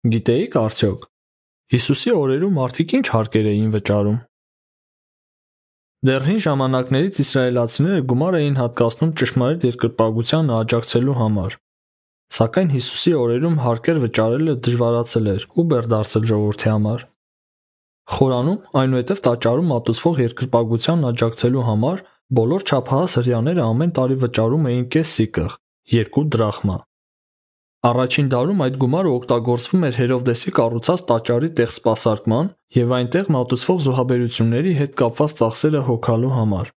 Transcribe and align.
Գիտեիք 0.00 0.54
արդյոք 0.56 1.02
Հիսուսի 1.74 2.12
օրերում 2.16 2.54
մարդիկ 2.56 2.92
ինչ 2.98 3.02
հարկեր 3.14 3.48
էին 3.50 3.66
վճարում։ 3.74 4.14
Դեռ 6.08 6.24
հին 6.28 6.40
ժամանակներից 6.44 7.20
իսրայելացիները 7.24 8.06
գումար 8.12 8.38
էին 8.38 8.56
հատկացնում 8.60 9.12
ճշմարիտ 9.20 9.68
երկրպագությանը 9.68 10.56
աջակցելու 10.60 11.18
համար։ 11.20 11.58
Սակայն 12.40 12.72
Հիսուսի 12.78 13.14
օրերում 13.20 13.60
հարկեր 13.66 14.02
վճարելը 14.06 14.56
դժվարացել 14.64 15.30
էր 15.36 15.48
ու 15.52 15.68
բեր 15.74 15.92
դարձել 15.92 16.28
ժողովրդի 16.32 16.70
համար։ 16.72 17.08
Խորանում 18.16 18.60
այնուհետև 18.80 19.24
տաճարում 19.28 19.74
ատուցվող 19.80 20.22
երկրպագությանն 20.24 21.08
աջակցելու 21.12 21.66
համար 21.68 22.06
բոլոր 22.40 22.70
չափահաս 22.70 23.20
հрьяաները 23.20 23.68
ամեն 23.68 23.98
տարի 24.00 24.22
վճարում 24.24 24.70
էին 24.72 24.86
կես 24.96 25.18
սիկեղ՝ 25.20 25.60
2 26.00 26.30
դրախմա։ 26.32 26.84
Առաջին 27.80 28.26
դարում 28.28 28.58
այդ 28.60 28.74
գումարը 28.80 29.10
օգտագործվում 29.16 29.84
էր 29.88 29.94
Հերովդեսի 29.96 30.50
կառուցած 30.56 31.02
տաճարի 31.10 31.48
տեղսպասարկման 31.60 32.50
և 32.76 32.92
այնտեղ 32.96 33.30
մատուցվող 33.36 33.78
զոհաբերությունների 33.86 34.74
հետ 34.80 34.98
կապված 35.00 35.34
ծախսերը 35.40 35.80
հոգալու 35.86 36.32
համար։ 36.34 36.68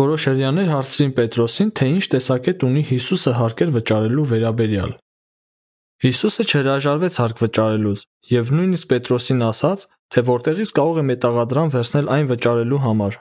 Որոշ 0.00 0.26
հրեաներ 0.30 0.70
հարցրին 0.72 1.12
Պետրոսին, 1.20 1.74
թե 1.76 1.90
ինչ 1.92 2.04
տեսակետ 2.14 2.64
ունի 2.70 2.86
Հիսուսը 2.94 3.34
հարկեր 3.44 3.74
վճարելու 3.76 4.26
վերաբերյալ։ 4.32 4.96
Հիսուսը 6.04 6.44
չհրաժարվեց 6.48 7.18
հարկ 7.20 7.44
վճարելուց 7.44 8.08
և 8.32 8.52
նույնիսկ 8.56 8.88
Պետրոսին 8.94 9.44
ասաց, 9.52 9.88
թե 10.08 10.28
որտեղից 10.34 10.72
կարող 10.80 10.98
է 11.04 11.08
մետաղադրամ 11.12 11.74
վերցնել 11.76 12.12
այն 12.16 12.28
վճարելու 12.32 12.84
համար։ 12.88 13.18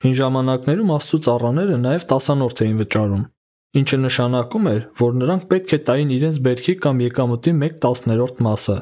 Հին 0.00 0.14
ժամանակներում 0.18 0.92
Աստծու 0.98 1.26
ծառաները 1.30 1.78
նաև 1.86 2.06
տասանորթ 2.10 2.62
էին 2.66 2.80
վճարում 2.80 3.24
ինչը 3.78 3.98
նշանակում 4.02 4.68
էր, 4.70 4.82
որ 5.00 5.16
նրանք 5.20 5.42
պետք 5.50 5.74
է 5.76 5.78
տային 5.88 6.12
իրենց 6.16 6.38
բերքի 6.46 6.74
կամ 6.84 7.02
եկամտի 7.06 7.52
1/10-րդ 7.60 8.44
մասը։ 8.46 8.78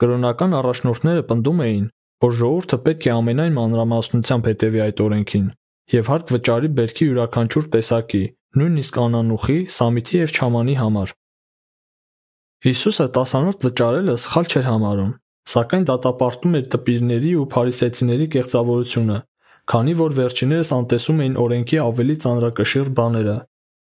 Կրոնական 0.00 0.58
առաջնորդները 0.60 1.24
պնդում 1.30 1.64
էին, 1.68 1.86
որ 2.24 2.36
ժողովուրդը 2.40 2.78
պետք 2.86 3.08
է 3.10 3.10
ամենայն 3.20 3.56
մանրամասնությամբ 3.60 4.48
հետևի 4.50 4.80
այդ 4.86 5.02
օրենքին 5.04 5.48
եւ 5.90 6.10
հարկ 6.10 6.28
վճարի 6.34 6.68
բերքի 6.78 7.06
յուրաքանչյուր 7.10 7.66
տեսակի, 7.74 8.22
նույնիսկ 8.60 8.98
անանուխի, 9.04 9.56
սամիթի 9.76 10.16
եւ 10.20 10.34
չամանի 10.38 10.74
համար։ 10.80 11.12
Հիսուսը 12.66 13.06
տասանորդ 13.16 13.66
վճարելը 13.66 14.14
սխալ 14.24 14.50
չէր 14.50 14.66
համարում, 14.70 15.12
սակայն 15.50 15.86
դատապարտում 15.90 16.56
էր 16.60 16.66
տպիրների 16.74 17.32
ու 17.40 17.46
փարիսեցիների 17.54 18.26
կեղծավորությունը, 18.36 19.18
քանի 19.70 19.94
որ 20.00 20.16
վերջիններս 20.20 20.72
անտեսում 20.78 21.22
էին 21.24 21.38
օրենքի 21.44 21.80
ավելի 21.90 22.16
ծանրակշիռ 22.24 22.90
բաները։ 23.00 23.36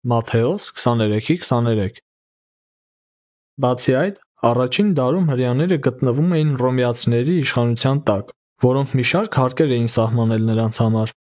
Մատթեոս 0.05 0.65
23:23 0.77 1.95
Բացի 3.63 3.93
այդ, 3.97 4.19
առաջին 4.49 4.91
դարում 4.99 5.31
հрьяաները 5.31 5.77
գտնվում 5.87 6.35
էին 6.37 6.51
ռոմեացիների 6.61 7.37
իշխանության 7.41 8.01
տակ, 8.09 8.29
որոնք 8.65 8.93
մի 8.99 9.05
շարք 9.11 9.39
հարկեր 9.41 9.73
էին 9.79 9.89
սահմանել 9.95 10.45
նրանց 10.51 10.81
համար։ 10.83 11.15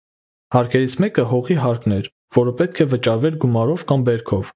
Հարկերից 0.57 0.99
մեկը 1.07 1.27
հողի 1.35 1.59
հարկն 1.63 1.97
էր, 1.99 2.11
որը 2.41 2.57
պետք 2.59 2.83
է 2.83 2.89
վճարվեր 2.97 3.39
գումարով 3.47 3.87
կամ 3.93 4.05
բերքով։ 4.11 4.53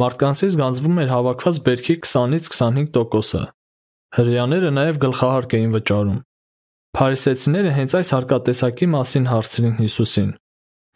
Մարդկանցից 0.00 0.58
գանձվում 0.64 0.98
էր 1.04 1.14
հավաքված 1.18 1.62
բերքի 1.68 2.00
20-ից 2.08 2.50
25%-ը։ 2.56 3.44
Հрьяաները 4.16 4.74
նաև 4.80 5.04
գլխահարկ 5.04 5.60
էին 5.60 5.72
վճարում։ 5.76 6.20
Փարիսեցիները 6.96 7.78
հենց 7.78 8.00
այս 8.00 8.16
հարկատեսակի 8.16 8.86
մասին 8.96 9.26
հարցրին 9.28 9.74
Հիսուսին, 9.84 10.30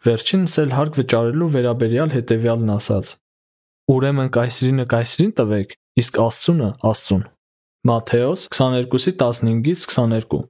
Վերջինս 0.03 0.53
էլ 0.59 0.73
հարկ 0.75 0.97
վճարելու 0.99 1.45
վերաբերյալ 1.53 2.09
հետևյալն 2.11 2.71
ասաց. 2.73 3.11
Ուրեմն 3.93 4.31
կայսրինը 4.35 4.85
կայսրին 4.93 5.31
տվեք, 5.37 5.75
իսկ 6.03 6.19
Աստծունը 6.23 6.67
Աստծուն։ 6.89 7.23
Մատթեոս 7.87 8.43
22:15-ից 8.57 9.85
22 9.93 10.41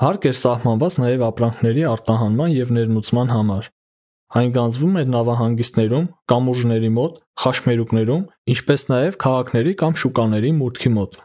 Հարկ 0.00 0.28
էր 0.28 0.36
սահմանված 0.40 0.94
նաև 1.04 1.24
ապրանքների 1.30 1.82
արտահանման 1.94 2.52
եւ 2.56 2.74
ներմուծման 2.76 3.32
համար։ 3.36 3.72
Այն 4.40 4.52
գանձվում 4.60 5.00
էր 5.00 5.10
նավահանգիստներում, 5.16 6.06
կամուրջների 6.32 6.90
մոտ, 7.00 7.18
խաշմերուկներում, 7.44 8.22
ինչպես 8.54 8.86
նաև 8.92 9.18
քաղաքների 9.24 9.74
կամ 9.80 9.98
շուկաների 10.04 10.52
մուտքի 10.60 10.92
մոտ։ 11.00 11.18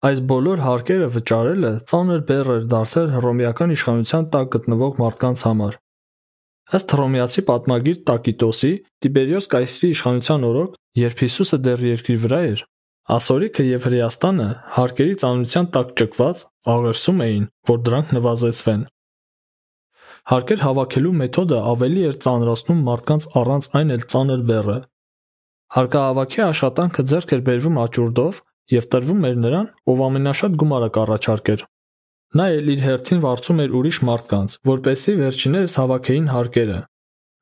Այս 0.00 0.20
բոլոր 0.30 0.60
հարկերը 0.64 1.06
վճարելը 1.14 1.70
ծանր 1.90 2.20
բեռ 2.28 2.50
էր 2.54 2.62
դարձել 2.72 3.08
հռոմեական 3.14 3.72
իշխանության 3.74 4.28
տակ 4.32 4.46
գտնվող 4.54 4.94
մարդկանց 5.00 5.42
համար։ 5.44 5.76
Ըստ 6.78 6.94
հռոմեացի 6.94 7.44
պատմագիր 7.50 7.98
Տակիտոսի, 8.08 8.70
Տիբերիոս 9.04 9.50
կայսրի 9.54 9.90
իշխանության 9.96 10.46
օրոք, 10.50 10.80
երբ 11.00 11.22
Հիսուսը 11.24 11.58
դեռ 11.66 11.84
երկրի 11.90 12.16
վրա 12.24 12.40
էր, 12.48 12.64
Ասորիքը 13.10 13.64
եւ 13.66 13.86
Հրեաստանը 13.90 14.48
հարկերի 14.80 15.14
ծանրության 15.20 15.68
տակ 15.76 15.88
ճկված 16.00 16.42
աղերսում 16.70 17.22
էին, 17.26 17.46
որ 17.70 17.80
դրանք 17.90 18.12
նվազեցվեն։ 18.16 18.82
Հարկեր 20.30 20.60
հավաքելու 20.64 21.16
մեթոդը 21.20 21.58
ավելի 21.70 22.04
էր 22.10 22.18
ծանրացնում 22.24 22.84
մարդկանց 22.88 23.26
առանց 23.40 23.68
այն 23.80 23.94
էլ 23.96 24.04
ծանր 24.14 24.44
բեռը։ 24.50 24.78
Հարկահավաքի 25.76 26.40
աշխատանքը 26.46 27.04
ձեռք 27.10 27.34
էր 27.34 27.42
բերվում 27.50 27.80
աճուրդով 27.84 28.40
եւ 28.70 28.86
տրվում 28.94 29.26
էր 29.26 29.36
նրան, 29.44 29.68
ով 29.90 30.00
ամենաշատ 30.06 30.56
գումարը 30.60 30.88
կառաջարկեր։ 30.96 31.64
Նա 32.38 32.46
էլ 32.54 32.68
իր 32.70 32.82
հերթին 32.86 33.20
վարձում 33.24 33.60
էր 33.64 33.72
ուրիշ 33.80 33.98
մարդկանց, 34.06 34.52
որպեսզի 34.70 35.14
վերջիներս 35.20 35.74
հավաքեին 35.80 36.28
հարկերը։ 36.30 36.78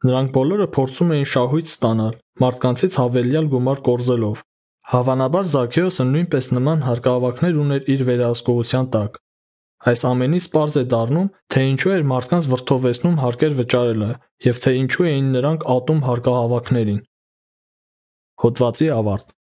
Նրանք 0.09 0.33
բոլորը 0.39 0.67
փորձում 0.79 1.13
էին 1.19 1.29
շահույթ 1.29 1.69
ստանալ, 1.69 2.15
մարդկանցից 2.43 2.99
հավելյալ 3.03 3.49
գումար 3.53 3.83
կորզելով։ 3.89 4.43
Հավանաբար 4.89 5.49
Զաքեոսը 5.53 6.05
նույնպես 6.09 6.47
նման 6.57 6.85
հարկահավաքներ 6.89 7.59
ուներ 7.63 7.89
իր 7.93 8.05
վերահսկողության 8.09 8.87
տակ։ 8.95 9.19
Այս 9.89 10.05
ամենից 10.09 10.47
པարզ 10.55 10.79
է 10.79 10.85
դառնում, 10.93 11.29
թե 11.53 11.65
ինչու 11.69 11.93
էր 11.99 12.07
մարդկանց 12.13 12.47
վրթովեցնում 12.53 13.19
հարկեր 13.23 13.59
վճարելը 13.59 14.11
եւ 14.49 14.63
թե 14.65 14.73
ինչու 14.79 15.09
էին 15.13 15.29
նրանք 15.37 15.67
ատում 15.77 16.01
հարկահավաքներին։ 16.09 17.03
Հոդվացի 18.43 18.89
ավարտ 18.97 19.38